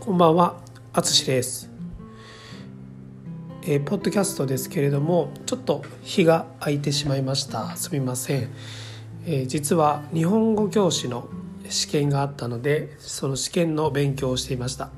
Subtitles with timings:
[0.00, 0.56] こんばんは、
[0.94, 1.70] あつしです、
[3.64, 7.76] えー、ポッドキャストですけれども、ちょっと日が空いてしまいました。
[7.76, 8.48] すみません。
[9.26, 11.28] えー、実は日本語教師の
[11.68, 14.88] 試験があったので、その試験の勉強をしていました。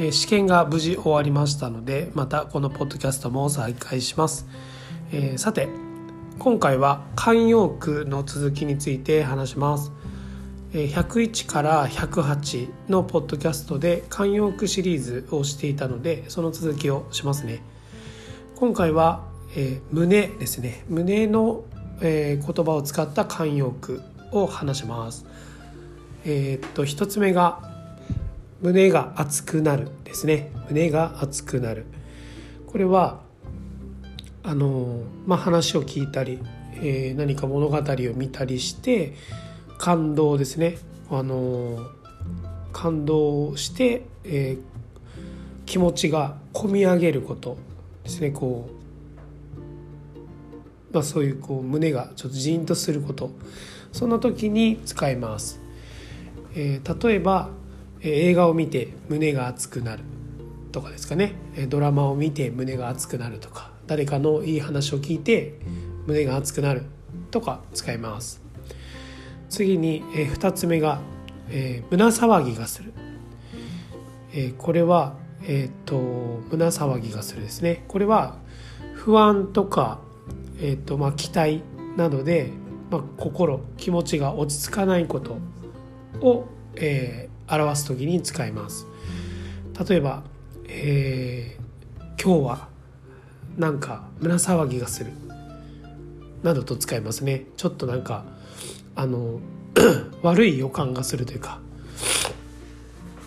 [0.00, 4.48] えー、試験が無事終わりましたので、またこのポッドキャストも再開します。
[5.12, 5.68] えさて、
[6.40, 9.92] 今回は慣用句の続きについて話します。
[10.72, 17.60] 101から108のポッドキャストで慣用句シリーズをしていたのでその続きをしますね。
[18.54, 20.84] 今回は、えー、胸ですね。
[20.88, 21.64] 胸の、
[22.00, 25.26] えー、言葉を使った慣用句を話します。
[26.24, 27.68] えー、っと一つ目が
[28.60, 30.52] 胸が熱くなるですね。
[30.68, 31.84] 胸が熱くなる。
[32.68, 33.22] これは
[34.44, 36.38] あのまあ話を聞いたり、
[36.80, 37.82] え、何か物語を
[38.14, 39.14] 見たりして
[39.80, 40.76] 感動ですね。
[41.10, 41.78] あの
[42.70, 47.56] 感動して、えー、気持ちが込み上げること
[48.04, 48.30] ですね。
[48.30, 48.68] こ
[50.92, 53.30] う、まあ、そういうこう胸がちょっとジーンとすること。
[53.90, 55.60] そんな時に使います、
[56.54, 57.48] えー、例えば、
[58.02, 60.02] え、映画を見て胸が熱くなる
[60.72, 61.32] とかですかね。
[61.70, 63.72] ドラマを見て胸が熱くなるとか。
[63.86, 65.58] 誰かのいい話を聞いて
[66.06, 66.82] 胸が熱くなる
[67.30, 68.49] とか使います。
[69.50, 71.00] 次に、えー、2つ目が、
[71.50, 72.94] えー、胸騒ぎがする、
[74.32, 75.98] えー、これは、えーと、
[76.50, 77.84] 胸騒ぎがするですね。
[77.88, 78.38] これは
[78.94, 80.00] 不安とか、
[80.58, 81.62] えーとまあ、期待
[81.96, 82.50] などで、
[82.90, 85.38] まあ、心気持ちが落ち着かないこと
[86.20, 88.86] を、えー、表す時に使います。
[89.88, 90.22] 例えば、
[90.68, 92.68] えー、今日は
[93.58, 95.10] なんか胸騒ぎがする。
[96.42, 97.44] などと使いますね。
[97.56, 98.24] ちょっとなんか
[99.00, 99.40] あの
[100.20, 101.58] 悪い予感がするというか。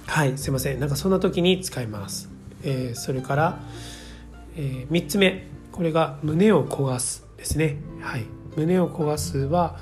[0.05, 0.37] はい。
[0.37, 0.79] すいません。
[0.79, 2.29] なんかそんな時に使います、
[2.61, 3.59] えー、それから、
[4.55, 5.47] えー、3つ目。
[5.71, 7.77] これが胸を焦がすですね。
[8.01, 8.25] はい。
[8.55, 9.79] 胸を焦がすは、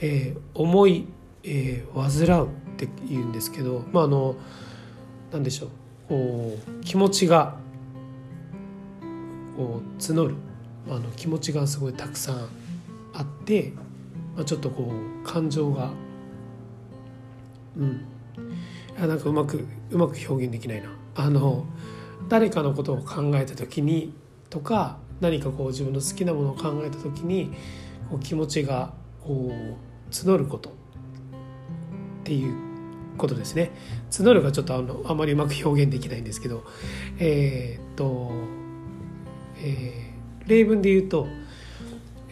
[0.00, 1.06] えー、重い、
[1.44, 4.34] えー、患うって言うんですけどまああの
[5.30, 5.68] 何でしょう。
[6.08, 7.54] こう気持ちが
[9.56, 10.34] こう募る。
[10.88, 12.48] あの気持ちがすごいたくさん
[13.14, 13.72] あって
[14.36, 15.92] まあ、ちょっとこう感情が
[17.76, 18.04] うん。
[18.98, 20.90] あなんかうまくうまく表現できないな。
[21.14, 21.66] あの
[22.28, 24.12] 誰かのことを考えた時に
[24.48, 27.52] とか何かこう自分の好きなものを考えた時に
[28.10, 28.92] こう気持ちが
[29.22, 30.70] こう募ること。
[30.70, 30.72] っ
[32.22, 32.54] ていう
[33.16, 33.72] ことですね。
[34.10, 36.64] 募るがちょっとあのあまりうまく表現できないんですけど。
[37.18, 38.30] えー、っと、
[39.58, 41.26] えー、例文で言うと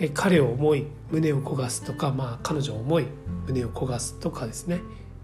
[0.01, 3.07] え彼を思い胸を焦がすとか、まあ、彼女を思い
[3.47, 4.81] 胸を焦がすとかですね、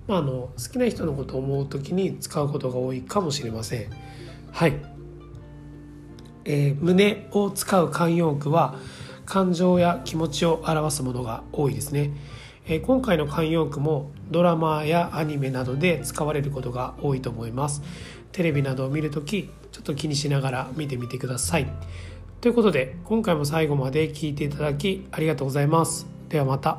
[0.08, 3.90] まあ、あの好きな人のことを思う時に使うことが多いかもしれません。
[4.52, 4.74] はい、
[6.44, 8.76] えー、胸を使う慣用句は
[9.26, 12.10] 感情や気持ちを表すものが多いですね。
[12.66, 17.82] えー、今回の慣用句もドラマやアニメなどで使われることが多いと思います。
[18.32, 21.66] テレビなどを見るときちょっと気にしながら見てみてください。
[22.44, 26.06] ということで今回も最後まで聞いていただきありがとうございます。
[26.28, 26.78] ではまた。